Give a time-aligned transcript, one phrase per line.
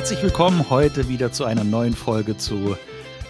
[0.00, 2.74] Herzlich willkommen heute wieder zu einer neuen Folge zu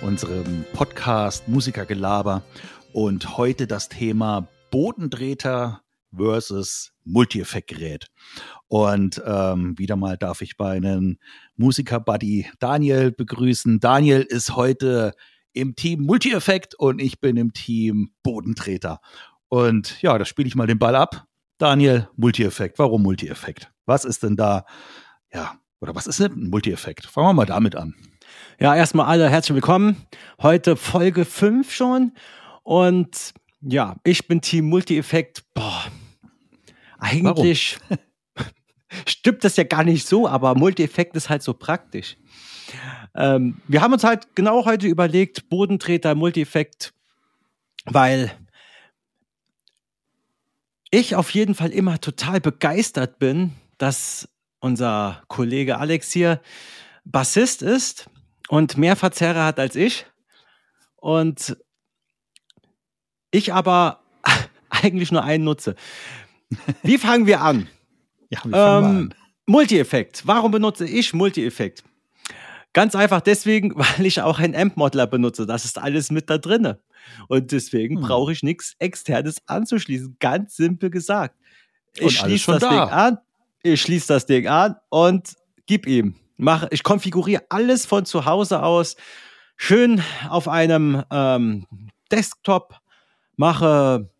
[0.02, 2.44] unserem Podcast Musikergelaber
[2.92, 5.82] und heute das Thema Bodendrehter
[6.16, 8.06] versus Multi-Effekt-Gerät.
[8.68, 11.18] Und ähm, wieder mal darf ich meinen
[11.56, 13.80] Musiker-Buddy Daniel begrüßen.
[13.80, 15.14] Daniel ist heute
[15.52, 19.00] im Team Multi-Effekt und ich bin im Team Bodentreter.
[19.48, 21.26] Und ja, da spiele ich mal den Ball ab.
[21.58, 22.78] Daniel, Multi-Effekt.
[22.78, 23.72] Warum Multi-Effekt?
[23.86, 24.66] Was ist denn da,
[25.32, 27.06] ja, oder was ist denn ein Multi-Effekt?
[27.06, 27.94] Fangen wir mal damit an.
[28.58, 29.96] Ja, erstmal alle herzlich willkommen.
[30.40, 32.12] Heute Folge 5 schon.
[32.62, 35.44] Und ja, ich bin Team Multi-Effekt.
[35.54, 35.84] Boah,
[36.98, 37.78] eigentlich
[39.06, 42.16] stimmt das ja gar nicht so, aber Multi-Effekt ist halt so praktisch.
[43.14, 46.92] Ähm, wir haben uns halt genau heute überlegt, Bodentreter, Multi-Effekt,
[47.86, 48.30] weil
[50.90, 54.28] ich auf jeden Fall immer total begeistert bin, dass
[54.60, 56.40] unser Kollege Alex hier
[57.04, 58.08] Bassist ist
[58.48, 60.06] und mehr Verzerrer hat als ich.
[60.96, 61.56] Und
[63.30, 64.02] ich aber
[64.70, 65.74] eigentlich nur einen nutze.
[66.82, 67.68] Wie fangen wir an?
[68.32, 69.14] Ja, wir fangen ähm, an.
[69.46, 70.22] Multi-Effekt.
[70.24, 71.82] Warum benutze ich Multi-Effekt?
[72.72, 75.46] Ganz einfach deswegen, weil ich auch einen Amp-Modeler benutze.
[75.46, 76.74] Das ist alles mit da drin.
[77.26, 78.02] Und deswegen hm.
[78.02, 80.16] brauche ich nichts externes anzuschließen.
[80.20, 81.36] Ganz simpel gesagt.
[81.94, 82.68] Ich schließe das da.
[82.70, 83.18] Ding an,
[83.62, 85.34] ich schließe das Ding an und
[85.66, 86.16] gib ihm.
[86.36, 88.96] Mach, ich konfiguriere alles von zu Hause aus.
[89.56, 91.66] Schön auf einem ähm,
[92.10, 92.76] Desktop.
[93.36, 94.10] Mache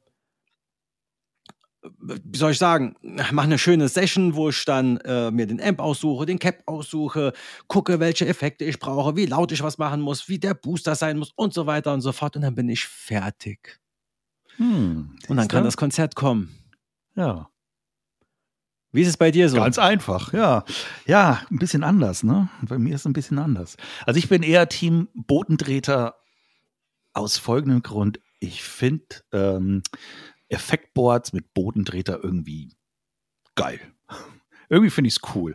[1.98, 5.80] wie soll ich sagen, mache eine schöne Session, wo ich dann äh, mir den Amp
[5.80, 7.32] aussuche, den Cap aussuche,
[7.69, 11.19] gucke, welche Effekte ich brauche, wie laut ich was machen muss, wie der Booster sein
[11.19, 12.36] muss und so weiter und so fort.
[12.36, 13.80] Und dann bin ich fertig.
[14.56, 16.54] Hm, und dann kann das Konzert kommen.
[17.16, 17.50] Ja.
[18.92, 19.56] Wie ist es bei dir so?
[19.56, 20.64] Ganz einfach, ja.
[21.06, 22.48] Ja, ein bisschen anders, ne?
[22.62, 23.76] Bei mir ist es ein bisschen anders.
[24.04, 26.16] Also ich bin eher Team Bodendrehter
[27.12, 28.20] aus folgendem Grund.
[28.41, 29.82] Ich finde, ähm,
[30.48, 32.75] Effektboards mit Bodendrehter irgendwie
[33.54, 33.81] geil.
[34.69, 35.54] irgendwie finde ich es cool.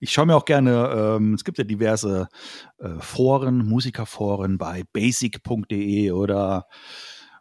[0.00, 2.28] Ich schaue mir auch gerne, ähm, es gibt ja diverse
[2.78, 6.66] äh, Foren, Musikerforen bei basic.de oder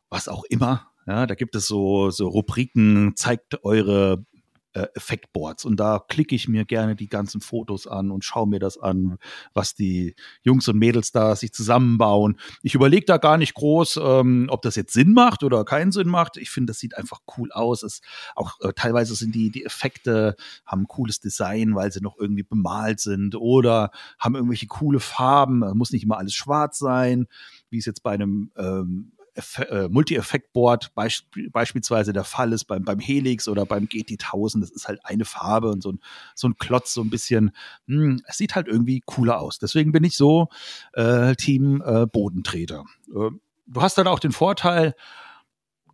[0.10, 0.92] was auch immer.
[1.08, 4.24] Ja, da gibt es so, so Rubriken, zeigt eure
[4.74, 5.66] äh, Effektboards.
[5.66, 9.18] Und da klicke ich mir gerne die ganzen Fotos an und schaue mir das an,
[9.54, 12.40] was die Jungs und Mädels da sich zusammenbauen.
[12.64, 16.08] Ich überlege da gar nicht groß, ähm, ob das jetzt Sinn macht oder keinen Sinn
[16.08, 16.38] macht.
[16.38, 17.84] Ich finde, das sieht einfach cool aus.
[17.84, 18.02] Es
[18.36, 22.44] auch äh, teilweise sind die, die Effekte, haben ein cooles Design, weil sie noch irgendwie
[22.44, 25.60] bemalt sind oder haben irgendwelche coole Farben.
[25.78, 27.28] Muss nicht immer alles schwarz sein,
[27.70, 33.00] wie es jetzt bei einem ähm, äh, Multi-Effekt-Board beisp beispielsweise der Fall ist beim, beim
[33.00, 34.62] Helix oder beim GT1000.
[34.62, 36.00] Das ist halt eine Farbe und so ein,
[36.36, 37.52] so ein Klotz, so ein bisschen.
[37.86, 39.60] Mh, hm, es sieht halt irgendwie cooler aus.
[39.60, 40.50] Deswegen bin ich so
[40.94, 42.86] äh, Team äh, Bodentreter.
[43.10, 43.30] Äh,
[43.68, 44.96] du hast dann auch den Vorteil,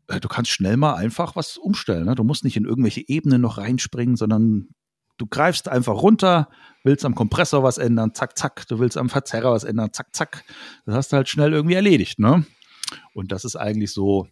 [0.07, 2.05] äh, du kannst schnell mal einfach was umstellen.
[2.05, 2.15] Ne?
[2.15, 4.69] Du musst nicht in irgendwelche Ebenen noch reinspringen, sondern
[5.17, 6.49] du greifst einfach runter,
[6.83, 10.43] willst am Kompressor was ändern, zack, zack, du willst am Verzerrer was ändern, zack, zack.
[10.85, 12.45] Das hast du halt schnell irgendwie erledigt, ne?
[13.13, 14.27] Und das ist eigentlich so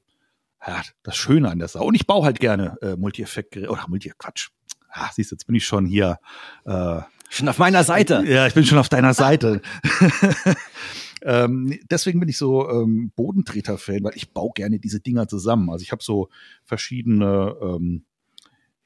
[0.66, 1.84] ja, das Schöne an der Sache.
[1.84, 4.50] Und ich baue halt gerne äh, Multi-Effekt-Geräte, oder Multi-Quatsch.
[4.90, 6.20] Ah, siehst du, jetzt bin ich schon hier.
[6.66, 8.24] Äh, schon auf meiner Seite.
[8.26, 9.62] Ja, ich bin schon auf deiner Seite.
[11.22, 15.70] ähm, deswegen bin ich so ähm, Bodentreter-Fan, weil ich baue gerne diese Dinger zusammen.
[15.70, 16.30] Also ich habe so
[16.64, 18.06] verschiedene, ähm,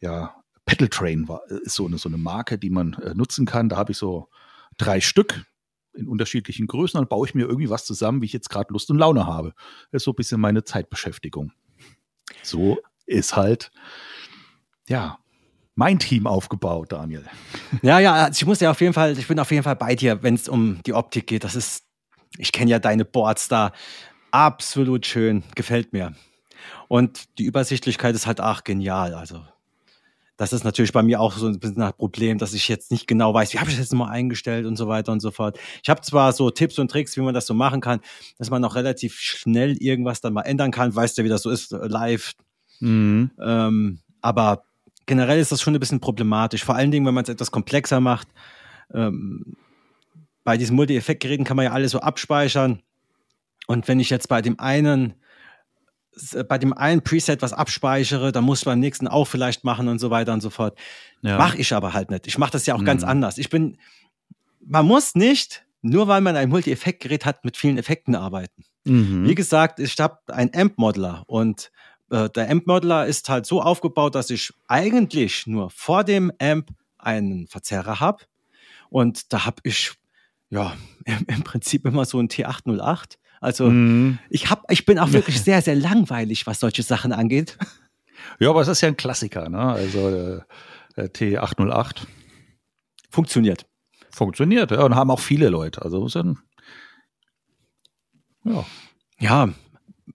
[0.02, 3.70] ja, Pedal Train war, ist so eine, so eine Marke, die man äh, nutzen kann.
[3.70, 4.30] Da habe ich so
[4.78, 5.46] drei Stück
[6.00, 8.90] in unterschiedlichen Größen, dann baue ich mir irgendwie was zusammen, wie ich jetzt gerade Lust
[8.90, 9.54] und Laune habe.
[9.92, 11.52] Das ist so ein bisschen meine Zeitbeschäftigung.
[12.44, 13.72] So ist halt,
[14.88, 15.20] ja,
[15.76, 17.24] mein Team aufgebaut, Daniel.
[17.82, 19.96] Ja, ja, also ich muss ja auf jeden Fall, ich bin auf jeden Fall bei
[19.96, 21.44] dir, wenn es um die Optik geht.
[21.44, 21.86] Das ist,
[22.38, 23.72] ich kenne ja deine Boards da.
[24.32, 26.14] Absolut schön, gefällt mir.
[26.88, 29.14] Und die Übersichtlichkeit ist halt auch genial.
[29.14, 29.44] Also
[30.40, 33.08] das ist natürlich bei mir auch so ein bisschen ein Problem, dass ich jetzt nicht
[33.08, 35.60] genau weiß, wie habe ich das jetzt mal eingestellt und so weiter und so fort.
[35.84, 38.00] Ich habe zwar so Tipps und Tricks, wie man das so machen kann,
[38.38, 40.96] dass man auch relativ schnell irgendwas dann mal ändern kann.
[40.96, 42.36] Weißt du, wie das so ist, äh, live.
[42.80, 43.32] Mhm.
[43.38, 44.64] Ähm, aber
[45.06, 46.64] generell ist das schon ein bisschen problematisch.
[46.64, 48.30] Vor allen Dingen, wenn man es etwas komplexer macht.
[48.94, 49.58] Ähm,
[50.46, 52.82] bei diesen Multi-Effekt-Geräten kann man ja alles so abspeichern.
[53.68, 55.16] Und wenn ich jetzt bei dem einen
[56.48, 60.00] bei dem einen Preset was abspeichere, dann muss ich beim nächsten auch vielleicht machen und
[60.00, 60.78] so weiter und so fort.
[61.22, 61.38] Ja.
[61.38, 62.28] Mache ich aber halt nicht.
[62.28, 62.86] Ich mache das ja auch mhm.
[62.86, 63.38] ganz anders.
[63.38, 63.78] Ich bin,
[64.66, 68.66] man muss nicht, nur weil man ein Multi-Effekt-Gerät hat, mit vielen Effekten arbeiten.
[68.86, 69.28] Mhm.
[69.28, 71.72] Wie gesagt, ich habe einen Amp-Modeler und
[72.12, 77.48] äh, der Amp-Modeler ist halt so aufgebaut, dass ich eigentlich nur vor dem Amp einen
[77.48, 78.26] Verzerrer habe
[78.90, 79.94] Und da habe ich
[80.50, 80.76] ja
[81.06, 83.18] im, im, Prinzip immer so ein T808.
[83.42, 84.20] Also mhm.
[84.30, 87.58] ich, hab, ich bin auch wirklich sehr, sehr langweilig, was solche Sachen angeht.
[88.40, 89.60] Ja, aber es ist ja ein Klassiker, ne?
[89.60, 90.42] Also
[90.96, 92.02] äh, T808.
[93.10, 93.66] Funktioniert.
[94.12, 95.82] Funktioniert, ja, und haben auch viele Leute.
[95.82, 96.38] Also sind,
[98.44, 98.66] ja.
[99.20, 99.50] Ja,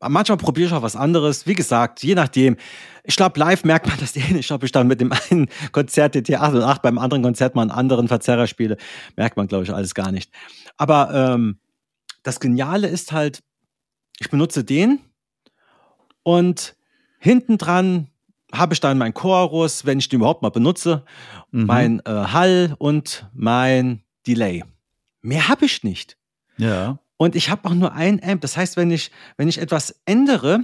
[0.00, 1.46] manchmal probiere ich auch was anderes.
[1.46, 2.56] Wie gesagt, je nachdem.
[3.06, 6.14] Ich glaube, live merkt man das eh nicht, ob ich dann mit dem einen Konzert
[6.14, 8.78] DT 8 und 8 beim anderen Konzert mal einen anderen Verzerrer spiele.
[9.16, 10.30] Merkt man, glaube ich, alles gar nicht.
[10.78, 11.58] Aber ähm,
[12.24, 13.44] das Geniale ist halt,
[14.18, 14.98] ich benutze den
[16.24, 16.74] und
[17.20, 18.08] hinten dran
[18.52, 21.04] habe ich dann mein Chorus, wenn ich den überhaupt mal benutze,
[21.52, 21.66] mhm.
[21.66, 24.64] mein äh, Hall und mein Delay.
[25.22, 26.16] Mehr habe ich nicht.
[26.56, 26.98] Ja.
[27.16, 28.40] Und ich habe auch nur ein Amp.
[28.40, 30.60] Das heißt, wenn ich, wenn ich etwas ändere,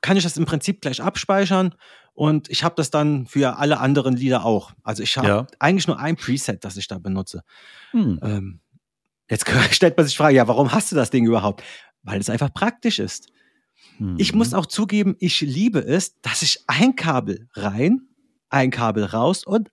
[0.00, 1.74] kann ich das im Prinzip gleich abspeichern
[2.14, 4.72] und ich habe das dann für alle anderen Lieder auch.
[4.82, 5.46] Also ich habe ja.
[5.58, 7.42] eigentlich nur ein Preset, das ich da benutze.
[7.92, 8.20] Hm.
[8.22, 8.60] Ähm,
[9.30, 11.62] jetzt stellt man sich die Frage, ja, warum hast du das Ding überhaupt?
[12.02, 13.28] Weil es einfach praktisch ist.
[13.96, 14.16] Hm.
[14.18, 18.08] Ich muss auch zugeben, ich liebe es, dass ich ein Kabel rein,
[18.50, 19.70] ein Kabel raus und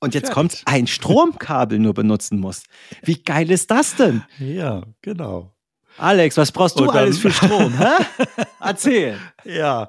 [0.00, 2.64] und jetzt kommt ein Stromkabel nur benutzen muss.
[3.02, 4.22] Wie geil ist das denn?
[4.38, 5.54] Ja, genau.
[5.96, 7.72] Alex, was brauchst du dann, alles für Strom?
[8.60, 9.18] Erzähl.
[9.44, 9.88] Ja,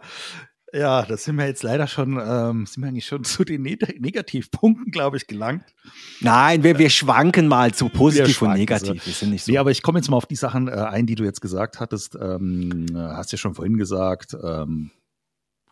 [0.76, 4.00] ja, da sind wir jetzt leider schon, ähm, sind wir eigentlich schon zu den Neg
[4.00, 5.64] Negativpunkten, glaube ich, gelangt.
[6.20, 9.02] Nein, wir, wir schwanken mal zu positiv und negativ.
[9.02, 9.08] So.
[9.08, 9.52] Wir sind nicht so.
[9.52, 11.80] Nee, aber ich komme jetzt mal auf die Sachen äh, ein, die du jetzt gesagt
[11.80, 12.16] hattest.
[12.16, 14.92] Ähm, hast ja schon vorhin gesagt, ähm,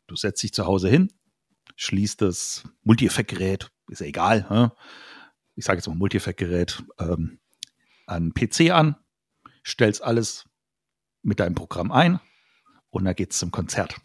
[0.07, 1.11] du setzt dich zu Hause hin,
[1.75, 4.71] schließt das Multi-Effekt-Gerät ist ja egal, hm?
[5.55, 7.39] ich sage jetzt mal Multi-Effekt-Gerät, ähm,
[8.07, 8.95] an PC an,
[9.65, 10.45] stellst alles
[11.21, 12.19] mit deinem Programm ein
[12.89, 13.95] und dann geht's zum Konzert.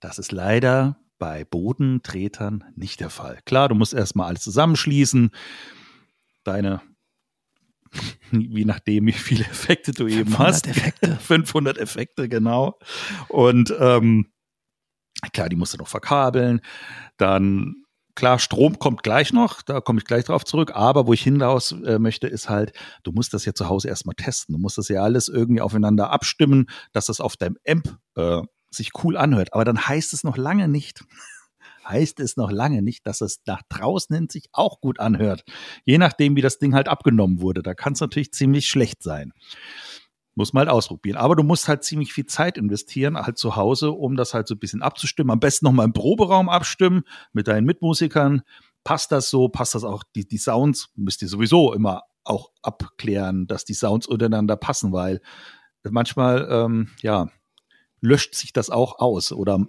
[0.00, 3.40] Das ist leider bei Bodentretern nicht der Fall.
[3.44, 5.30] Klar, du musst erstmal alles zusammenschließen,
[6.44, 6.80] deine
[8.32, 10.66] je nachdem, wie viele Effekte du eben hast.
[10.66, 11.16] Effekte.
[11.20, 12.78] 500 Effekte, genau.
[13.28, 14.30] Und ähm,
[15.32, 16.60] klar, die musst du noch verkabeln.
[17.16, 17.84] Dann
[18.18, 21.70] Klar, Strom kommt gleich noch, da komme ich gleich drauf zurück, aber wo ich hinaus
[21.70, 22.72] äh, möchte, ist halt,
[23.04, 24.56] du musst das ja zu Hause erstmal testen.
[24.56, 28.90] Du musst das ja alles irgendwie aufeinander abstimmen, dass das auf deinem Amp äh, sich
[29.02, 29.52] cool anhört.
[29.52, 31.04] Aber dann heißt es noch lange nicht,
[31.88, 35.44] heißt es noch lange nicht, dass es nach draußen hin sich auch gut anhört.
[35.84, 37.62] Je nachdem, wie das Ding halt abgenommen wurde.
[37.62, 39.32] Da kann es natürlich ziemlich schlecht sein.
[40.34, 41.16] Muss man halt ausprobieren.
[41.16, 44.54] Aber du musst halt ziemlich viel Zeit investieren, halt zu Hause, um das halt so
[44.54, 45.32] ein bisschen abzustimmen.
[45.32, 48.42] Am besten nochmal im Proberaum abstimmen mit deinen Mitmusikern.
[48.84, 49.48] Passt das so?
[49.48, 50.04] Passt das auch?
[50.14, 55.20] Die, die Sounds müsst ihr sowieso immer auch abklären, dass die Sounds untereinander passen, weil
[55.90, 57.28] manchmal, ähm, ja,
[58.00, 59.66] löscht sich das auch aus oder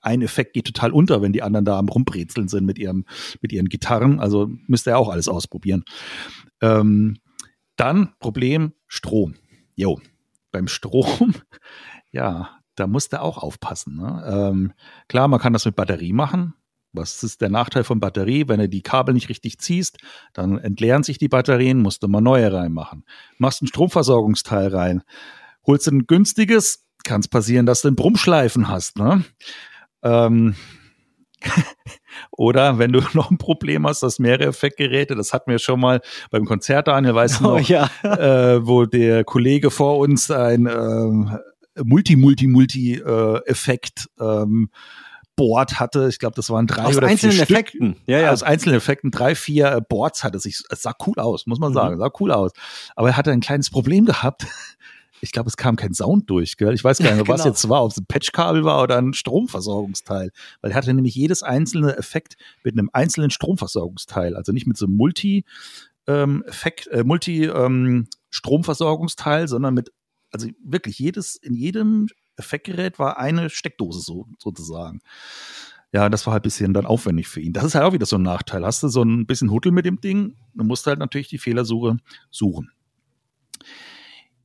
[0.00, 3.04] ein Effekt geht total unter, wenn die anderen da am Rumbrezeln sind mit ihrem,
[3.40, 4.18] mit ihren Gitarren.
[4.18, 5.84] Also müsst ihr auch alles ausprobieren.
[6.60, 7.18] Ähm,
[7.76, 9.34] dann Problem Strom.
[9.74, 10.00] Jo,
[10.52, 11.34] beim Strom,
[12.10, 13.96] ja, da musst du auch aufpassen.
[13.96, 14.24] Ne?
[14.26, 14.72] Ähm,
[15.08, 16.54] klar, man kann das mit Batterie machen.
[16.92, 18.48] Was ist der Nachteil von Batterie?
[18.48, 19.98] Wenn du die Kabel nicht richtig ziehst,
[20.32, 23.04] dann entleeren sich die Batterien, musst du mal neue reinmachen.
[23.38, 25.02] Machst ein Stromversorgungsteil rein,
[25.66, 28.98] holst ein günstiges, kann es passieren, dass du einen Brummschleifen hast.
[28.98, 29.24] Ne?
[30.02, 30.56] Ähm,
[32.32, 36.02] Oder wenn du noch ein Problem hast, dass mehrere Effektgeräte, das hatten wir schon mal
[36.30, 37.88] beim Konzert, Daniel, weißt du oh, noch, ja.
[38.02, 41.38] äh, wo der Kollege vor uns ein ähm,
[41.82, 44.68] Multi-Multi-Multi-Effekt ähm,
[45.36, 46.08] Board hatte.
[46.08, 47.94] Ich glaube, das waren drei aus oder einzelnen vier Effekten.
[47.94, 48.08] Stück.
[48.08, 48.32] Ja, ja.
[48.32, 50.62] Aus einzelnen Effekten drei, vier äh, Boards hatte sich.
[50.68, 51.76] Es sah cool aus, muss man mhm.
[51.76, 51.98] sagen.
[51.98, 52.52] Sah cool aus.
[52.94, 54.46] Aber er hatte ein kleines Problem gehabt
[55.20, 56.74] ich glaube, es kam kein Sound durch, gell?
[56.74, 57.32] Ich weiß gar nicht, ja, genau.
[57.32, 60.30] was jetzt war, ob es ein Patchkabel war oder ein Stromversorgungsteil.
[60.60, 64.36] Weil er hatte nämlich jedes einzelne Effekt mit einem einzelnen Stromversorgungsteil.
[64.36, 65.44] Also nicht mit so einem Multi,
[66.06, 69.92] ähm, Effekt, äh, Multi ähm, Stromversorgungsteil, sondern mit,
[70.32, 75.00] also wirklich jedes, in jedem Effektgerät war eine Steckdose so, sozusagen.
[75.92, 77.52] Ja, das war halt ein bisschen dann aufwendig für ihn.
[77.52, 78.64] Das ist halt auch wieder so ein Nachteil.
[78.64, 81.38] Hast du so ein bisschen Huddel mit dem Ding, dann musst du halt natürlich die
[81.38, 81.96] Fehlersuche
[82.30, 82.70] suchen.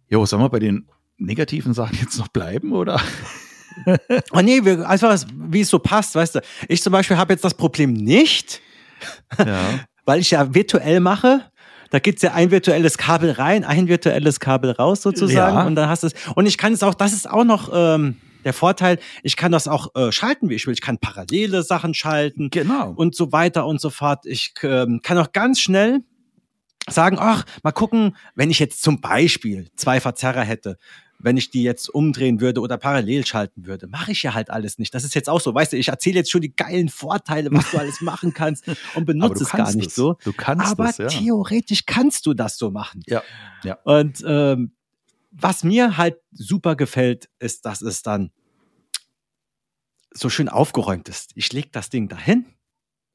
[0.10, 3.02] Jo, sollen wir bei den negativen Sachen jetzt noch bleiben, oder?
[4.32, 6.42] oh nee, wir, einfach, wie es so passt, weißt du.
[6.68, 8.62] Ich zum Beispiel habe jetzt das Problem nicht,
[9.38, 9.80] ja.
[10.06, 11.42] weil ich ja virtuell mache.
[11.92, 15.58] Da gibt's ja ein virtuelles Kabel rein, ein virtuelles Kabel raus sozusagen.
[15.58, 15.66] Ja.
[15.66, 16.14] Und dann hast du es.
[16.36, 19.68] Und ich kann es auch, das ist auch noch ähm, der Vorteil, ich kann das
[19.68, 20.74] auch äh, schalten, wie ich will.
[20.74, 22.50] Ich kann parallele Sachen schalten.
[22.50, 22.92] Genau.
[22.92, 24.26] Und so weiter und so fort.
[24.26, 26.02] Ich ähm, kann auch ganz schnell
[26.90, 30.78] sagen, ach, mal gucken, wenn ich jetzt zum Beispiel zwei Verzerrer hätte,
[31.20, 33.88] wenn ich die jetzt umdrehen würde oder parallel schalten würde.
[33.88, 34.94] Mache ich ja halt alles nicht.
[34.94, 35.54] Das ist jetzt auch so.
[35.56, 38.66] Weißt du, ich erzähle jetzt schon die geilen Vorteile, was du alles machen kannst
[38.96, 39.96] und benutze es gar nicht es.
[39.96, 40.18] so.
[40.24, 41.08] Du kannst Aber es, ja.
[41.08, 43.02] theoretisch kannst du das so machen.
[43.08, 43.24] Ja,
[43.64, 43.80] ja.
[43.84, 44.74] Und ähm,
[45.32, 48.32] was mir halt super gefällt, ist, dass es dann
[50.12, 51.32] so schön aufgeräumt ist.
[51.36, 52.46] Ich lege das Ding dahin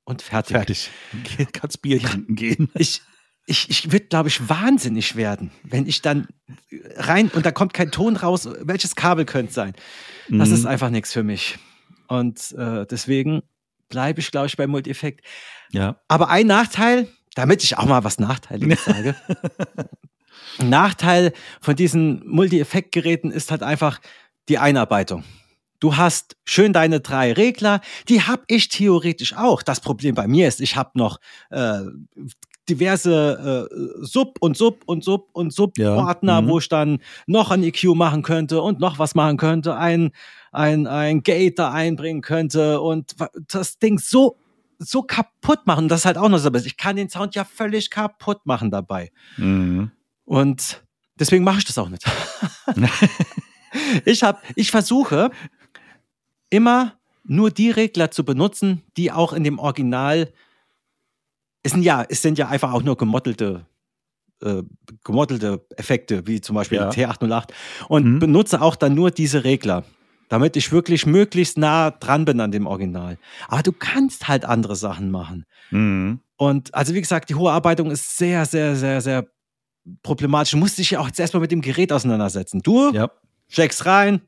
[0.04, 0.52] und fertig.
[0.52, 0.90] Fertig.
[1.52, 2.70] Kannst Bier trinken gehen.
[2.74, 3.02] Ich,
[3.50, 6.28] ich, ich würde, glaube ich, wahnsinnig werden, wenn ich dann
[6.96, 8.48] rein und da kommt kein Ton raus.
[8.62, 9.74] Welches Kabel könnte es sein?
[10.28, 10.54] Das Mhm.
[10.54, 11.58] ist einfach nichts für mich.
[12.06, 13.42] Und äh, deswegen
[13.88, 15.24] bleibe ich, glaube ich, bei Multi-Effekt.
[15.72, 16.00] Ja.
[16.08, 19.14] Aber ein Nachteil, damit ich auch mal was Nachteiliges sage.
[20.58, 24.00] Nachteil von diesen Multi-Effekt-Geräten ist halt einfach
[24.48, 25.24] die Einarbeitung.
[25.80, 29.62] Du hast schön deine drei Regler, die habe ich theoretisch auch.
[29.62, 31.18] Das Problem bei mir ist, ich habe noch
[31.50, 31.80] äh,
[32.68, 36.48] diverse äh, Sub und Sub und Sub und Sub-Ordner, Ja, mhm.
[36.48, 40.12] wo ich dann noch ein EQ machen könnte und noch was machen könnte, ein,
[40.52, 43.16] ein, ein Gate da einbringen könnte und
[43.48, 44.36] das Ding so
[44.80, 45.88] so kaputt machen.
[45.88, 46.52] Das ist halt auch noch so.
[46.54, 49.12] Ich kann den Sound ja völlig kaputt machen dabei.
[49.36, 49.90] Mhm.
[50.24, 50.82] Und
[51.18, 52.04] deswegen mache ich das auch nicht.
[54.06, 55.30] ich habe, ich versuche
[56.48, 60.32] immer nur die Regler zu benutzen, die auch in dem Original.
[61.62, 63.66] Es sind ja, es sind ja einfach auch nur gemodelte,
[64.42, 64.62] äh,
[65.04, 66.88] gemodelte Effekte, wie zum Beispiel Ja.
[66.88, 67.52] die T808
[67.88, 68.18] und Mhm.
[68.18, 69.84] benutze auch dann nur diese Regler,
[70.28, 73.18] damit ich wirklich möglichst nah dran bin an dem Original.
[73.48, 75.44] Aber du kannst halt andere Sachen machen.
[75.70, 76.20] Mhm.
[76.36, 79.26] Und also wie gesagt, die hohe Arbeitung ist sehr, sehr, sehr, sehr
[80.02, 80.52] problematisch.
[80.52, 82.62] Du musst dich ja auch jetzt erstmal mit dem Gerät auseinandersetzen.
[82.62, 83.10] Du Ja,
[83.48, 84.22] steckst rein,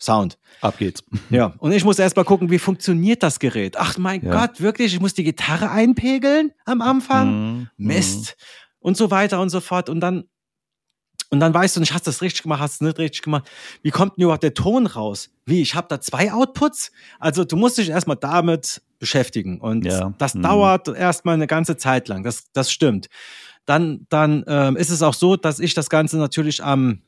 [0.00, 0.38] Sound.
[0.60, 1.02] ab geht's.
[1.30, 1.54] Ja.
[1.58, 3.76] Und ich muss erstmal gucken, wie funktioniert das Gerät.
[3.76, 4.46] Ach mein Ja.
[4.46, 4.94] Gott, wirklich?
[4.94, 7.30] Ich muss die Gitarre einpegeln am Anfang?
[7.58, 7.68] Mhm.
[7.76, 8.36] Mist.
[8.80, 9.88] Und so weiter und so fort.
[9.88, 10.24] Und dann,
[11.30, 13.22] und dann weißt du nicht, hast du das richtig gemacht, hast du es nicht richtig
[13.22, 13.50] gemacht.
[13.82, 15.30] Wie kommt denn überhaupt der Ton raus?
[15.44, 16.90] Wie, ich habe da zwei Outputs?
[17.18, 19.60] Also du musst dich erstmal damit beschäftigen.
[19.60, 20.14] Und Ja.
[20.18, 20.42] das Mhm.
[20.42, 22.22] dauert erstmal eine ganze Zeit lang.
[22.22, 23.08] Das, das stimmt.
[23.66, 27.02] Dann, dann ähm, ist es auch so, dass ich das Ganze natürlich am,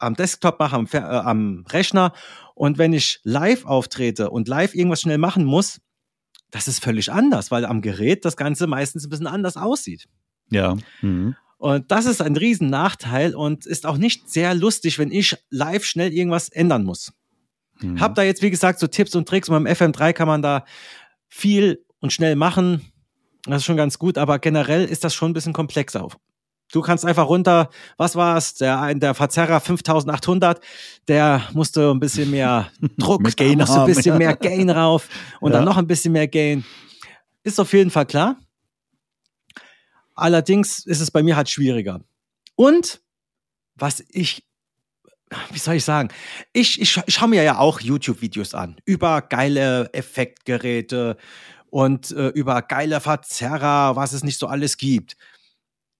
[0.00, 2.12] am Desktop mache, am, äh, am Rechner.
[2.54, 5.80] Und wenn ich live auftrete und live irgendwas schnell machen muss,
[6.50, 10.06] das ist völlig anders, weil am Gerät das Ganze meistens ein bisschen anders aussieht.
[10.50, 10.76] Ja.
[11.00, 11.36] Mhm.
[11.58, 15.84] Und das ist ein riesen Nachteil und ist auch nicht sehr lustig, wenn ich live
[15.84, 17.12] schnell irgendwas ändern muss.
[17.80, 18.00] Mhm.
[18.00, 19.48] Hab da jetzt, wie gesagt, so Tipps und Tricks.
[19.48, 20.64] Und beim FM3 kann man da
[21.28, 22.90] viel und schnell machen.
[23.44, 26.08] Das ist schon ganz gut, aber generell ist das schon ein bisschen komplexer.
[26.72, 28.54] Du kannst einfach runter, was war's?
[28.54, 30.60] Der, der Verzerrer 5800,
[31.08, 35.08] der musste ein bisschen mehr Druck, Mehr Gain musste ein bisschen mehr Gain rauf
[35.40, 35.64] und dann Ja.
[35.66, 36.64] noch ein bisschen mehr Gain.
[37.42, 38.36] Ist auf jeden Fall klar.
[40.14, 42.00] Allerdings ist es bei mir halt schwieriger.
[42.56, 43.00] Und
[43.74, 44.44] was ich,
[45.50, 46.10] wie soll ich sagen,
[46.52, 51.16] ich, ich, ich schaue mir ja auch YouTube-Videos an über geile Effektgeräte
[51.70, 55.16] und äh, über geile Verzerrer, was es nicht so alles gibt.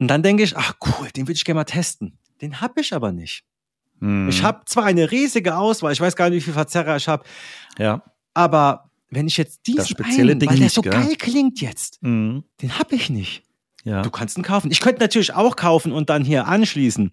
[0.00, 2.18] Und dann denke ich, ach cool, den würde ich gerne mal testen.
[2.40, 3.44] Den habe ich aber nicht.
[4.00, 4.28] Mhm.
[4.30, 7.22] Ich habe zwar eine riesige Auswahl, ich weiß gar nicht, wie viel Verzerrer ich habe,
[7.78, 8.02] Ja.
[8.34, 10.92] aber wenn ich jetzt diesen Das spezielle einen, Ding weil der nicht, so gell?
[10.92, 12.44] geil klingt jetzt, Mhm.
[12.62, 13.42] den habe ich nicht.
[13.84, 14.02] Ja.
[14.02, 14.70] Du kannst ihn kaufen.
[14.70, 17.12] Ich könnte natürlich auch kaufen und dann hier anschließen.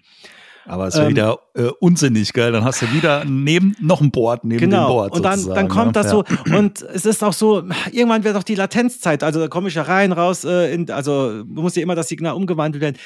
[0.67, 2.51] Aber es wäre Ähm, wieder äh, unsinnig, gell?
[2.51, 4.87] Dann hast du wieder neben noch ein Board neben dem Genau.
[4.89, 5.13] Board.
[5.13, 5.91] Und dann, dann kommt ne?
[5.93, 6.11] das ja.
[6.11, 6.23] so.
[6.55, 9.23] Und es ist auch so, irgendwann wird auch die Latenzzeit.
[9.23, 10.43] Also da komme ich ja rein, raus.
[10.43, 12.97] Äh, in, also muss ja immer das Signal umgewandelt werden.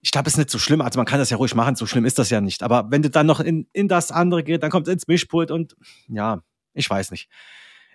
[0.00, 0.80] Ich glaube, es ist nicht so schlimm.
[0.82, 1.76] Also man kann das ja ruhig machen.
[1.76, 2.62] So schlimm ist das ja nicht.
[2.62, 5.50] Aber wenn du dann noch in, in das andere geht, dann kommt es ins Mischpult
[5.50, 5.76] und
[6.08, 6.40] ja,
[6.74, 7.28] ich weiß nicht.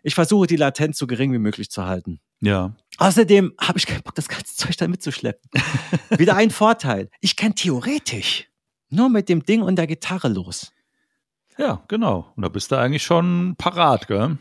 [0.01, 2.19] Ich versuche die Latenz so gering wie möglich zu halten.
[2.41, 2.75] Ja.
[2.97, 5.49] Außerdem habe ich keinen Bock, das ganze Zeug da mitzuschleppen.
[6.17, 7.09] Wieder ein Vorteil.
[7.21, 8.49] Ich kann theoretisch
[8.93, 10.71] nur mit dem Ding und der Gitarre los.
[11.57, 12.31] Ja, genau.
[12.35, 14.37] Und da bist du eigentlich schon parat, gell?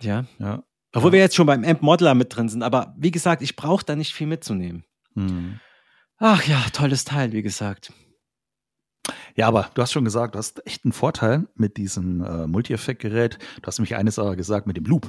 [0.00, 0.24] Ja.
[0.38, 0.62] Ja.
[0.94, 2.62] Obwohl wir jetzt schon beim Amp Modeler mit drin sind.
[2.62, 4.84] Aber wie gesagt, ich brauche da nicht viel mitzunehmen.
[5.14, 5.60] Mhm.
[6.18, 7.92] Ach ja, tolles Teil, wie gesagt.
[9.36, 13.38] Ja, aber du hast schon gesagt, du hast echt einen Vorteil mit diesem äh, Multi-Effekt-Gerät.
[13.62, 15.02] Du hast nämlich eines aber gesagt mit dem Loop.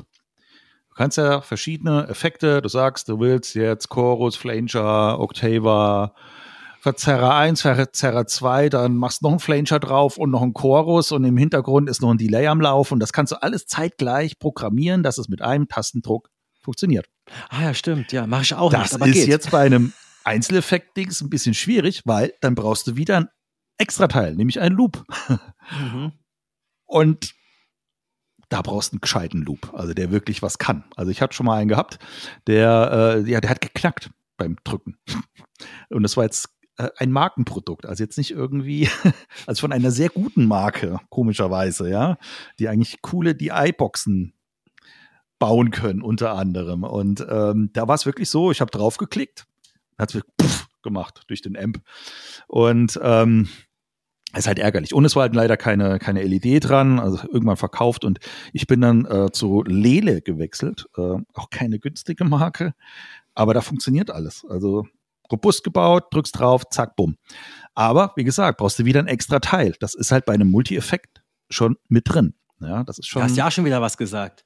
[0.89, 6.13] Du kannst ja verschiedene Effekte, du sagst, du willst jetzt Chorus, Flanger, Octava,
[6.81, 11.12] Verzerrer 1, Verzerrer 2, dann machst du noch einen Flanger drauf und noch einen Chorus
[11.12, 14.39] und im Hintergrund ist noch ein Delay am Lauf und das kannst du alles zeitgleich
[14.39, 16.29] programmieren, dass es mit einem Tastendruck
[16.62, 17.07] funktioniert.
[17.50, 18.12] Ah ja, stimmt.
[18.12, 19.07] Ja, mache ich auch Das nicht.
[19.07, 19.27] Ist geht.
[19.27, 19.93] jetzt bei einem
[20.24, 23.29] Einzeleffekt-Dings ein bisschen schwierig, weil dann brauchst du wieder ein
[23.77, 25.03] extra Teil, nämlich einen Loop.
[25.71, 26.13] Mhm.
[26.86, 27.36] Und
[28.50, 30.86] da brauchst du einen gescheiten Loop, also der wirklich was kann.
[30.95, 32.00] Also ich hatte schon mal einen gehabt,
[32.48, 34.98] der, äh, ja, der hat geknackt beim Drücken.
[35.89, 37.86] Und das war jetzt äh, ein Markenprodukt.
[37.86, 38.89] Also jetzt nicht irgendwie,
[39.45, 42.17] also von einer sehr guten Marke, komischerweise, ja,
[42.57, 44.33] die eigentlich coole DI-Boxen
[45.39, 46.83] bauen können, unter anderem.
[46.83, 49.45] Und ähm, da war es wirklich so, ich habe drauf geklickt,
[49.98, 50.21] hat es
[50.81, 51.81] gemacht durch den Amp.
[52.48, 53.50] Und ähm,
[54.38, 54.93] ist halt ärgerlich.
[54.93, 58.05] Und es war halt leider keine, keine LED dran, also irgendwann verkauft.
[58.05, 58.19] Und
[58.53, 60.88] ich bin dann äh, zu Lele gewechselt.
[60.95, 62.74] Äh, auch keine günstige Marke,
[63.33, 64.45] aber da funktioniert alles.
[64.48, 64.88] Also
[65.31, 67.17] robust gebaut, drückst drauf, zack, bumm.
[67.75, 69.75] Aber wie gesagt, brauchst du wieder ein extra Teil.
[69.79, 72.33] Das ist halt bei einem Multi-Effekt schon mit drin.
[72.59, 73.21] Ja, das ist schon.
[73.21, 74.45] Du hast ja auch schon wieder was gesagt.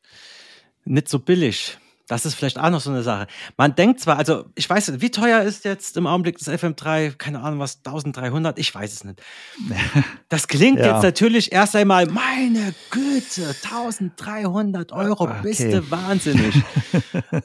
[0.85, 1.77] Nicht so billig.
[2.07, 3.27] Das ist vielleicht auch noch so eine Sache.
[3.55, 7.13] Man denkt zwar, also ich weiß nicht, wie teuer ist jetzt im Augenblick das FM3,
[7.13, 9.21] keine Ahnung was, 1300, ich weiß es nicht.
[10.29, 10.93] Das klingt ja.
[10.93, 15.39] jetzt natürlich erst einmal, meine Güte, 1300 Euro, okay.
[15.43, 16.55] bist du wahnsinnig.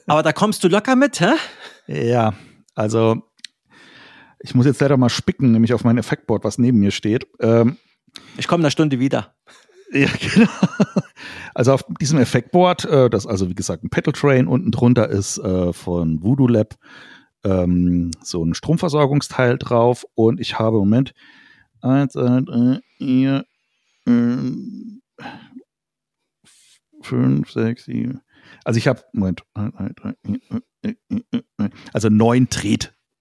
[0.07, 1.35] Aber da kommst du locker mit, hä?
[1.87, 2.33] Ja,
[2.75, 3.28] also
[4.41, 7.27] ich muss jetzt leider mal spicken, nämlich auf mein Effektboard, was neben mir steht.
[7.41, 7.77] Ähm,
[8.37, 9.35] ich komme in einer Stunde wieder.
[9.91, 10.51] Ja, genau.
[11.55, 15.39] Also auf diesem Effektboard, äh, das also wie gesagt ein Pedal Train unten drunter ist
[15.39, 16.75] äh, von Voodoo Lab,
[17.43, 21.15] ähm, so ein Stromversorgungsteil drauf und ich habe im Moment
[21.81, 23.47] eins, drei, vier,
[27.01, 28.21] fünf, sechs, sieben.
[28.65, 29.43] Also ich habe, Moment,
[31.95, 32.51] also neun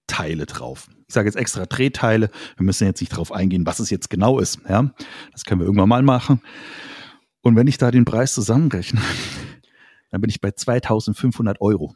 [0.08, 0.88] Tretteile drauf.
[1.06, 2.30] Ich sage jetzt extra Drehteile.
[2.56, 4.58] Wir müssen jetzt nicht darauf eingehen, was es jetzt genau ist.
[4.68, 4.90] Ja,
[5.32, 6.42] das können wir irgendwann mal machen.
[7.40, 9.00] Und wenn ich da den Preis zusammenrechne,
[10.10, 11.94] dann bin ich bei 2500 Euro.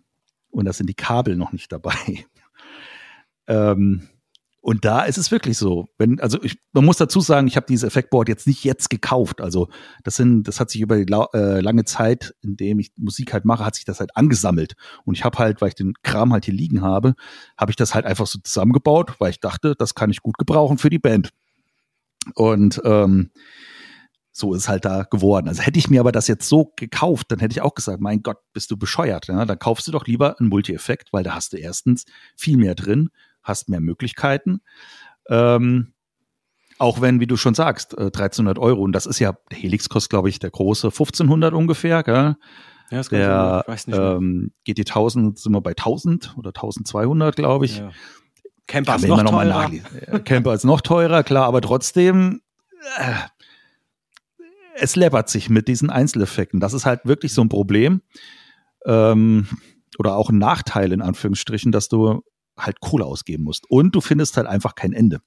[0.51, 1.95] Und da sind die Kabel noch nicht dabei.
[3.49, 4.09] ähm,
[4.65, 5.89] und da ist es wirklich so.
[5.99, 9.41] Wenn, also ich, man muss dazu sagen, ich habe dieses Effektboard jetzt nicht jetzt gekauft.
[9.41, 9.69] Also
[10.05, 13.45] das sind, das hat sich über die äh, lange Zeit, in dem ich Musik halt
[13.45, 14.75] mache, hat sich das halt angesammelt.
[15.05, 17.15] Und ich habe halt, weil ich den Kram halt hier liegen habe,
[17.59, 20.79] habe ich das halt einfach so zusammengebaut, weil ich dachte, das kann ich gut gebrauchen
[20.79, 21.31] für die Band.
[22.37, 23.33] Und ähm,
[24.31, 25.49] so ist halt da geworden.
[25.49, 28.23] Also hätte ich mir aber das jetzt so gekauft, dann hätte ich auch gesagt, mein
[28.23, 29.27] Gott, bist du bescheuert.
[29.27, 29.45] Ja?
[29.45, 32.05] Dann kaufst du doch lieber einen Multi-Effekt, weil da hast du erstens
[32.37, 33.11] viel mehr drin,
[33.43, 34.61] hast mehr Möglichkeiten.
[35.29, 35.93] Ähm,
[36.79, 39.89] auch wenn, wie du schon sagst, äh, 1300 Euro, und das ist ja, der Helix
[39.89, 42.37] kostet, glaube ich, der große 1500 ungefähr, gell?
[42.91, 47.37] Ja, das der ich weiß nicht ähm, GT 1000 sind wir bei 1000 oder 1200,
[47.37, 47.79] glaube ich.
[47.79, 47.91] Ja.
[48.67, 49.71] Camper ist noch teurer.
[50.25, 52.43] Camper ist noch teurer, klar, aber trotzdem,
[52.99, 53.15] äh,
[54.75, 56.61] es läppert sich mit diesen Einzeleffekten.
[56.61, 58.03] Das ist halt wirklich so ein Problem.
[58.85, 59.47] Ähm,
[59.99, 62.23] oder auch ein Nachteil in Anführungsstrichen, dass du
[62.65, 63.71] halt Kohle ausgeben musst.
[63.71, 65.21] Und du findest halt einfach kein Ende.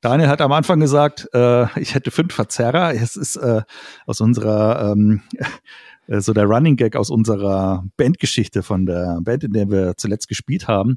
[0.00, 2.94] Daniel hat am Anfang gesagt, äh, ich hätte fünf Verzerrer.
[2.94, 3.62] Es ist äh,
[4.06, 5.22] aus unserer ähm,
[6.06, 10.28] äh, so der Running Gag aus unserer Bandgeschichte von der Band, in der wir zuletzt
[10.28, 10.96] gespielt haben.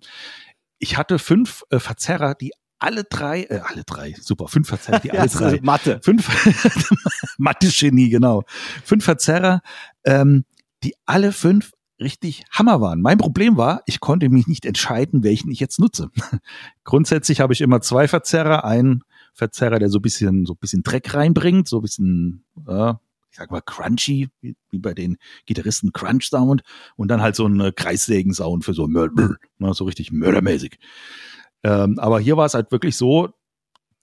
[0.77, 5.11] Ich hatte fünf äh, Verzerrer, die alle drei, äh, alle drei, super, fünf Verzerrer, die
[5.17, 5.59] alle drei.
[5.61, 5.99] Mathe.
[6.03, 6.27] Fünf,
[7.37, 8.43] Mathe-Genie, genau.
[8.83, 9.61] Fünf Verzerrer,
[10.03, 10.45] ähm,
[10.83, 11.71] die alle fünf
[12.01, 13.01] richtig Hammer waren.
[13.01, 16.09] Mein Problem war, ich konnte mich nicht entscheiden, welchen ich jetzt nutze.
[16.83, 20.83] Grundsätzlich habe ich immer zwei Verzerrer, einen Verzerrer, der so ein bisschen, so ein bisschen
[20.83, 22.93] Dreck reinbringt, so ein bisschen, äh,
[23.29, 26.63] ich sag mal, crunchy, wie, wie bei den Gitarristen Crunch Sound
[26.97, 30.79] und dann halt so ein Kreissägen-Sound für so Mörder, ne, so richtig mördermäßig.
[31.63, 33.29] Ähm, aber hier war es halt wirklich so,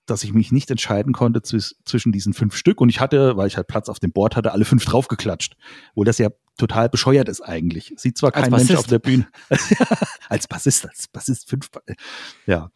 [0.07, 2.81] dass ich mich nicht entscheiden konnte zwischen diesen fünf Stück.
[2.81, 5.55] Und ich hatte, weil ich halt Platz auf dem Board hatte, alle fünf draufgeklatscht.
[5.95, 7.95] Wo das ja total bescheuert ist eigentlich.
[7.97, 9.27] Sieht zwar kein Mensch auf der Bühne.
[10.29, 11.71] als Bassist, als Bassist fünf.
[12.47, 12.71] Ja,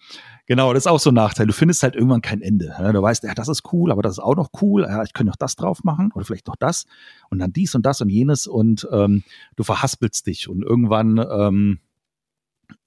[0.47, 1.47] genau, das ist auch so ein Nachteil.
[1.47, 2.75] Du findest halt irgendwann kein Ende.
[2.93, 4.83] Du weißt, ja, das ist cool, aber das ist auch noch cool.
[4.83, 6.87] Ja, ich könnte noch das drauf machen oder vielleicht noch das
[7.29, 9.25] und dann dies und das und jenes und ähm,
[9.57, 11.81] du verhaspelst dich und irgendwann ähm,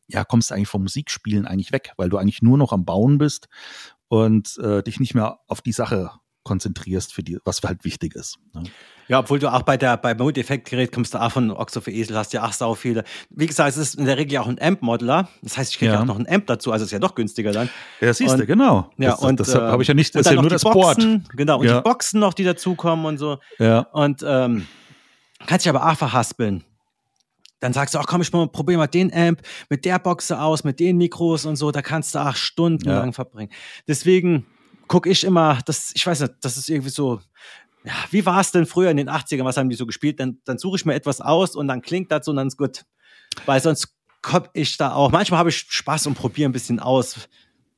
[0.07, 3.17] ja, kommst du eigentlich vom Musikspielen eigentlich weg, weil du eigentlich nur noch am Bauen
[3.17, 3.47] bist
[4.07, 6.11] und äh, dich nicht mehr auf die Sache
[6.43, 8.37] konzentrierst, für die, was halt wichtig ist.
[8.53, 8.63] Ne?
[9.07, 12.17] Ja, obwohl du auch bei der bei Multi-Effekt-Gerät kommst du auch von Oxo für Esel,
[12.17, 13.03] hast ja auch sau viele.
[13.29, 15.29] Wie gesagt, es ist in der Regel auch ein Amp-Modeler.
[15.41, 16.01] Das heißt, ich kriege ja.
[16.01, 17.69] auch noch ein Amp dazu, also ist ja doch günstiger dann.
[18.01, 18.89] Ja, siehst du, genau.
[18.97, 21.21] Ja, das, und das, das habe ich ja nicht, das ist ja nur das Boxen,
[21.23, 21.37] Board.
[21.37, 21.77] Genau, und ja.
[21.77, 23.37] die Boxen noch, die dazukommen und so.
[23.59, 23.79] Ja.
[23.91, 24.67] Und ähm,
[25.45, 26.63] kannst dich aber auch verhaspeln.
[27.59, 30.63] Dann sagst du, ach komm, ich mal, probier mal den Amp mit der Boxe aus,
[30.63, 32.99] mit den Mikros und so, da kannst du acht Stunden ja.
[32.99, 33.51] lang verbringen.
[33.87, 34.45] Deswegen
[34.87, 37.21] gucke ich immer, das, ich weiß nicht, das ist irgendwie so,
[37.85, 40.19] ja, wie war es denn früher in den 80ern, was haben die so gespielt?
[40.19, 42.57] Dann, dann suche ich mir etwas aus und dann klingt das so und dann ist
[42.57, 42.83] gut.
[43.45, 47.29] Weil sonst komme ich da auch, manchmal habe ich Spaß und probiere ein bisschen aus,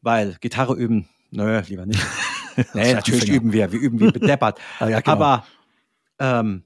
[0.01, 2.01] weil Gitarre üben, nö, lieber nicht.
[2.73, 4.59] nee, natürlich üben wir, wir üben wie bedeppert.
[4.79, 5.11] ah, ja, genau.
[5.17, 5.45] Aber
[6.19, 6.63] ähm,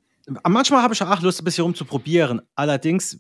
[0.48, 2.42] manchmal habe ich auch Lust, ein bisschen rumzuprobieren.
[2.54, 3.20] Allerdings,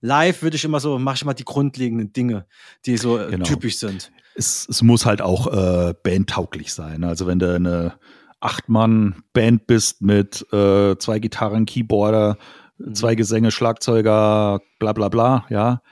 [0.00, 2.46] live würde ich immer so, mache ich mal die grundlegenden Dinge,
[2.86, 3.44] die so äh, genau.
[3.44, 4.12] typisch sind.
[4.36, 7.02] Es, es muss halt auch äh, bandtauglich sein.
[7.02, 7.98] Also wenn du eine
[8.42, 12.38] Acht-Mann-Band bist mit äh, zwei Gitarren, Keyboarder,
[12.78, 12.94] mhm.
[12.94, 15.82] zwei Gesänge, Schlagzeuger, bla bla bla, ja,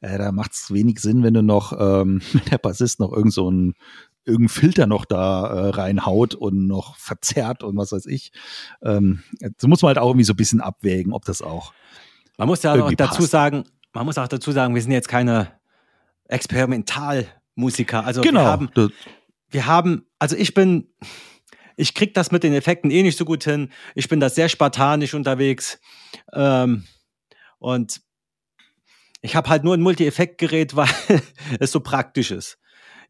[0.00, 3.50] äh, da macht es wenig Sinn, wenn du noch, ähm, der Bassist noch irgend so
[3.50, 3.74] ein
[4.24, 8.30] irgendein Filter noch da äh, reinhaut und noch verzerrt und was weiß ich.
[8.82, 11.72] Ähm, das muss man halt auch irgendwie so ein bisschen abwägen, ob das auch.
[12.36, 13.30] Man muss ja auch dazu passt.
[13.30, 15.50] sagen, man muss auch dazu sagen, wir sind jetzt keine
[16.28, 18.04] Experimentalmusiker.
[18.04, 18.40] Also genau.
[18.40, 18.70] wir haben,
[19.48, 20.88] wir haben, also ich bin,
[21.78, 23.70] ich krieg das mit den Effekten eh nicht so gut hin.
[23.94, 25.80] Ich bin da sehr spartanisch unterwegs.
[26.32, 26.84] Ähm,
[27.58, 28.00] und
[29.22, 30.88] ich habe halt nur ein Multi-Effekt-Gerät, weil
[31.60, 32.58] es so praktisch ist.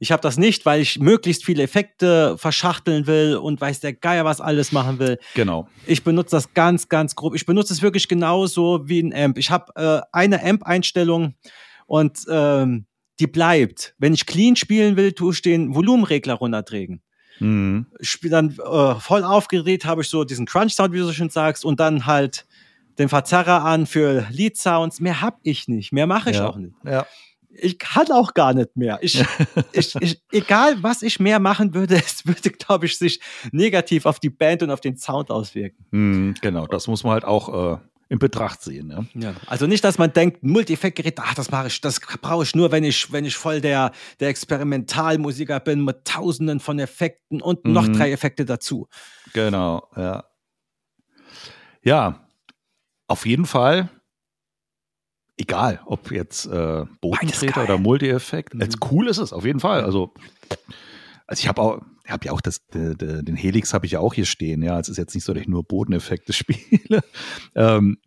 [0.01, 4.25] Ich habe das nicht, weil ich möglichst viele Effekte verschachteln will und weiß der Geier
[4.25, 5.19] was alles machen will.
[5.35, 5.67] Genau.
[5.87, 7.35] Ich benutze das ganz, ganz grob.
[7.35, 9.39] Ich benutze es wirklich genauso wie ein Amp.
[9.39, 11.35] Ich habe äh, eine Amp-Einstellung
[11.87, 12.87] und ähm,
[13.19, 13.95] die bleibt.
[13.99, 17.03] Wenn ich clean spielen will, tue ich den Volumenregler runterdrehen.
[17.41, 17.87] Mhm.
[18.01, 21.65] Spiel dann äh, voll aufgedreht, habe ich so diesen Crunch-Sound, wie du so schön sagst,
[21.65, 22.47] und dann halt
[22.99, 25.01] den Verzerrer an für Lead-Sounds.
[25.01, 26.49] Mehr habe ich nicht, mehr mache ich ja.
[26.49, 26.75] auch nicht.
[26.85, 27.07] Ja
[27.61, 28.99] ich kann auch gar nicht mehr.
[29.03, 29.23] Ich,
[29.73, 33.21] ich, ich, egal, was ich mehr machen würde, es würde, glaube ich, sich
[33.53, 35.85] negativ auf die Band und auf den Sound auswirken.
[35.91, 38.91] Mm, genau, das muss man halt auch äh, in Betracht ziehen.
[38.91, 39.05] Ja.
[39.21, 39.35] ja.
[39.47, 42.85] also nicht, dass man denkt, Multi-Effekt-Gerät, ach, das mache ich, das brauche ich nur, wenn
[42.85, 47.73] ich, wenn ich voll der, der Experimentalmusiker bin mit Tausenden von Effekten und mhm.
[47.73, 48.89] noch drei Effekte dazu.
[49.33, 50.25] Genau, ja.
[51.83, 52.27] Ja,
[53.07, 53.89] auf jeden Fall
[55.39, 58.55] egal, ob jetzt äh, Bodentreter oder Multi-Effekt.
[58.55, 58.69] Mhm.
[58.91, 59.85] cool ist es, auf jeden Fall.
[59.85, 60.13] Also,
[61.29, 64.01] also ich habe auch, habe ja auch das, de, de, den Helix habe ich ja
[64.01, 64.63] auch hier stehen.
[64.63, 67.03] Ja, es ist jetzt nicht so, dass ich nur Bodeneffekte spiele.
[67.55, 67.99] ähm,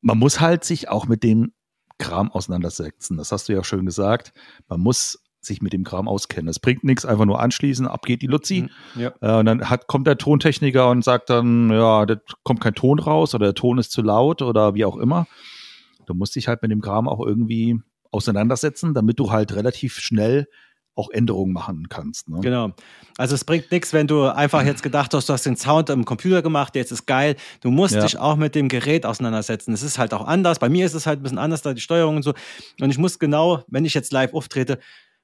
[0.00, 1.52] man muss halt sich auch mit dem
[1.98, 3.18] Kram auseinandersetzen.
[3.18, 4.32] Das hast du ja auch schön gesagt.
[4.66, 6.48] Man muss sich mit dem Kram auskennen.
[6.48, 8.62] Es bringt nichts, einfach nur anschließen, ab geht die Luzi.
[8.94, 9.12] Mhm, ja.
[9.20, 12.98] Äh, und dann hat, kommt der Tontechniker und sagt dann, ja, da kommt kein Ton
[12.98, 15.26] raus oder der Ton ist zu laut oder wie auch immer.
[16.06, 17.78] Du musst dich halt mit dem Kram auch irgendwie
[18.10, 20.46] auseinandersetzen, damit du halt relativ schnell
[20.96, 22.28] auch Änderungen machen kannst.
[22.28, 22.40] Ne?
[22.40, 22.72] Genau.
[23.16, 26.04] Also es bringt nichts, wenn du einfach jetzt gedacht hast, du hast den Sound im
[26.04, 27.36] Computer gemacht, jetzt ist geil.
[27.60, 28.02] Du musst ja.
[28.02, 29.72] dich auch mit dem Gerät auseinandersetzen.
[29.72, 30.58] Es ist halt auch anders.
[30.58, 32.34] Bei mir ist es halt ein bisschen anders, da die Steuerung und so.
[32.80, 34.78] Und ich muss genau, wenn ich jetzt live auftrete,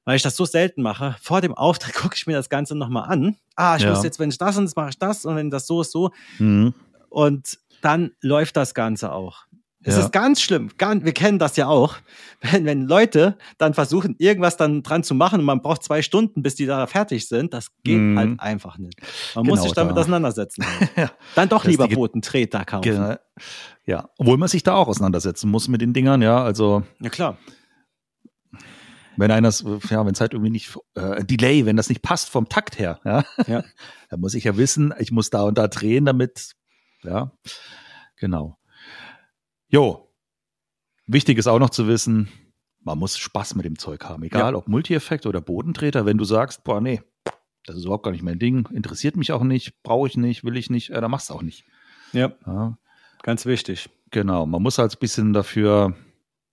[0.04, 3.08] weil ich das so selten mache, vor dem Auftritt gucke ich mir das Ganze nochmal
[3.08, 3.36] an.
[3.56, 3.90] Ah, ich ja.
[3.90, 5.92] muss jetzt, wenn ich das und das mache ich das und wenn das so ist,
[5.92, 6.10] so.
[6.38, 6.74] Mhm.
[7.08, 9.44] Und dann läuft das Ganze auch.
[9.82, 10.02] Es ja.
[10.02, 10.70] ist ganz schlimm.
[10.78, 11.96] wir kennen das ja auch.
[12.42, 16.42] Wenn, wenn Leute dann versuchen, irgendwas dann dran zu machen und man braucht zwei Stunden,
[16.42, 18.18] bis die da fertig sind, das geht mhm.
[18.18, 18.98] halt einfach nicht.
[19.34, 20.00] Man genau muss sich damit da.
[20.00, 20.64] auseinandersetzen.
[20.96, 21.10] ja.
[21.34, 22.82] Dann doch das lieber Bodentreter kaufen.
[22.82, 23.16] Genau.
[23.84, 26.82] Ja, obwohl man sich da auch auseinandersetzen muss mit den Dingern, ja, also.
[27.00, 27.36] Ja, klar.
[29.18, 32.48] Wenn einer, ja, wenn es halt irgendwie nicht, äh, Delay, wenn das nicht passt vom
[32.48, 33.64] Takt her, ja, ja.
[34.08, 36.52] dann muss ich ja wissen, ich muss da und da drehen, damit,
[37.02, 37.32] ja,
[38.16, 38.59] genau.
[39.70, 40.12] Jo.
[41.06, 42.28] Wichtig ist auch noch zu wissen,
[42.80, 44.22] man muss Spaß mit dem Zeug haben.
[44.24, 44.58] Egal ja.
[44.58, 46.06] ob Multi-Effekt oder Bodentreter.
[46.06, 47.02] Wenn du sagst, boah, nee,
[47.64, 50.56] das ist überhaupt gar nicht mein Ding, interessiert mich auch nicht, brauche ich nicht, will
[50.56, 51.64] ich nicht, äh, dann machst du auch nicht.
[52.12, 52.32] Ja.
[52.46, 52.78] ja.
[53.22, 53.90] Ganz wichtig.
[54.10, 54.46] Genau.
[54.46, 55.94] Man muss halt ein bisschen dafür,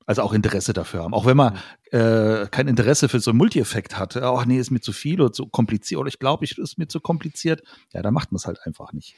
[0.08, 1.14] also auch Interesse dafür haben.
[1.14, 1.60] Auch wenn man
[1.92, 4.16] äh, kein Interesse für so einen Multi-Effekt hat.
[4.16, 6.88] Ach nee, ist mir zu viel oder zu kompliziert oder ich glaube, ich ist mir
[6.88, 7.62] zu kompliziert.
[7.94, 9.16] Ja, dann macht man es halt einfach nicht.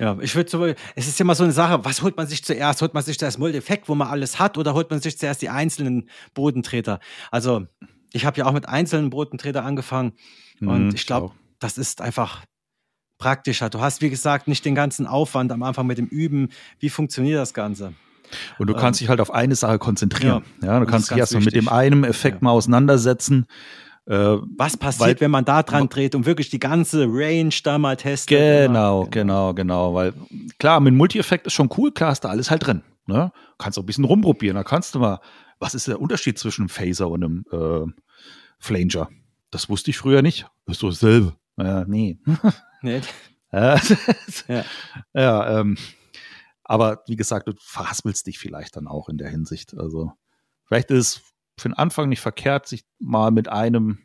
[0.00, 2.82] Ja, ich würde so, es ist immer so eine Sache, was holt man sich zuerst?
[2.82, 5.50] Holt man sich zuerst Multi-Effekt, wo man alles hat, oder holt man sich zuerst die
[5.50, 6.98] einzelnen Bodentreter?
[7.30, 7.68] Also,
[8.12, 10.14] ich habe ja auch mit einzelnen Bodentreter angefangen
[10.58, 12.44] mhm, und ich glaube, das ist einfach
[13.18, 13.70] praktischer.
[13.70, 16.48] Du hast, wie gesagt, nicht den ganzen Aufwand am Anfang mit dem Üben.
[16.80, 17.94] Wie funktioniert das Ganze?
[18.58, 20.44] Und du kannst ähm, dich halt auf eine Sache konzentrieren.
[20.62, 22.44] Ja, ja du kannst dich erstmal mit dem einen Effekt ja.
[22.44, 23.46] mal auseinandersetzen.
[24.06, 27.78] Äh, Was passiert, weil, wenn man da dran dreht und wirklich die ganze Range da
[27.78, 28.66] mal testet?
[28.68, 29.94] Genau, genau, genau.
[29.94, 30.12] Weil
[30.58, 32.82] klar, mit Multi-Effekt ist schon cool, klar ist da alles halt drin.
[33.06, 33.32] Ne?
[33.58, 34.56] Kannst auch ein bisschen rumprobieren.
[34.56, 35.20] Da kannst du mal,
[35.58, 37.90] was ist der Unterschied zwischen einem Phaser und einem äh,
[38.58, 39.08] Flanger?
[39.50, 40.46] Das wusste ich früher nicht.
[40.66, 41.34] Das ist so dasselbe.
[41.56, 42.18] Ja, nee.
[44.48, 44.64] Ja,
[45.14, 45.76] ja ähm,
[46.64, 49.76] aber wie gesagt, du verhaspelst dich vielleicht dann auch in der Hinsicht.
[49.76, 50.12] Also
[50.64, 51.20] vielleicht ist
[51.58, 53.98] für den Anfang nicht verkehrt, sich mal mit einem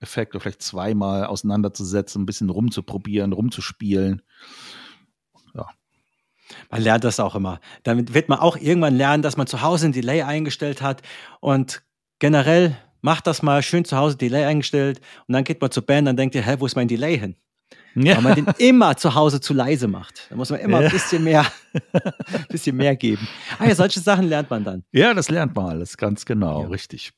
[0.00, 4.22] Effekt oder vielleicht zweimal auseinanderzusetzen, ein bisschen rumzuprobieren, rumzuspielen.
[5.54, 5.66] Ja.
[6.70, 7.60] Man lernt das auch immer.
[7.82, 11.02] Damit wird man auch irgendwann lernen, dass man zu Hause ein Delay eingestellt hat
[11.40, 11.82] und
[12.18, 16.06] generell macht das mal schön zu Hause Delay eingestellt und dann geht man zur Band,
[16.06, 17.36] dann denkt ihr, hä, wo ist mein Delay hin?
[18.04, 18.16] Ja.
[18.16, 20.26] Weil man den immer zu Hause zu leise macht.
[20.30, 20.86] Da muss man immer ja.
[20.86, 21.46] ein bisschen mehr,
[22.48, 23.26] bisschen mehr geben.
[23.58, 24.84] Ah ja, solche Sachen lernt man dann.
[24.92, 26.68] Ja, das lernt man alles, ganz genau, ja.
[26.68, 27.12] richtig.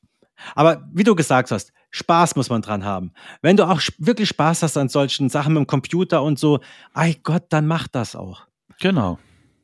[0.55, 3.11] Aber wie du gesagt hast, Spaß muss man dran haben.
[3.41, 6.59] Wenn du auch wirklich Spaß hast an solchen Sachen mit dem Computer und so,
[6.93, 8.47] ei Gott, dann mach das auch.
[8.79, 9.19] Genau.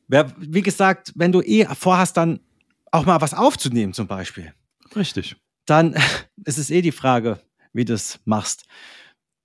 [0.08, 2.40] Wie gesagt, wenn du eh vorhast, dann
[2.92, 4.52] auch mal was aufzunehmen zum Beispiel.
[4.94, 5.36] Richtig.
[5.66, 5.94] Dann
[6.44, 7.40] ist es eh die Frage,
[7.72, 8.64] wie du es machst.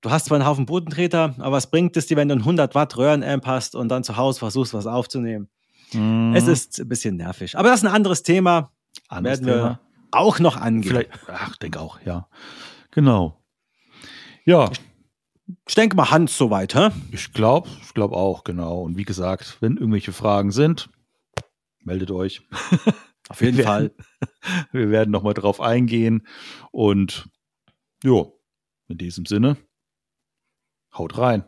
[0.04, 2.76] Du hast zwar einen Haufen Bodentreter, aber was bringt es dir, wenn du einen 100
[2.76, 5.48] Watt Röhrenamp hast und dann zu Hause versuchst, was aufzunehmen?
[5.94, 6.34] Mhm.
[6.36, 7.58] Es ist ein bisschen nervig.
[7.58, 8.74] Aber das ist ein anderes Thema.
[9.08, 9.80] Anderes werden wir Thema.
[10.12, 10.90] auch noch angehen.
[10.90, 12.28] Vielleicht, ach, denke auch, ja.
[12.92, 13.42] Genau.
[14.44, 14.70] Ja.
[14.74, 14.82] Ich,
[15.70, 16.90] ich denke mal Hans soweit, hä?
[17.14, 18.82] Ich glaube, ich glaube auch, genau.
[18.82, 20.90] Und wie gesagt, wenn irgendwelche Fragen sind,
[21.80, 22.42] meldet euch.
[23.30, 23.84] Auf jeden wir Fall.
[23.84, 23.96] Werden,
[24.74, 26.28] wir werden nochmal drauf eingehen.
[26.72, 27.30] Und
[28.04, 28.38] jo,
[28.90, 29.56] in diesem Sinne,
[30.98, 31.44] haut rein.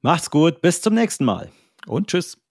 [0.00, 1.50] Macht's gut, bis zum nächsten Mal.
[1.86, 2.41] Und tschüss.